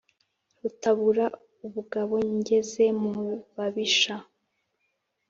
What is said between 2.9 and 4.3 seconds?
mu babisha